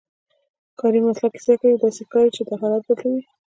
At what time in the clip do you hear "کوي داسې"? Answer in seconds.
1.61-2.01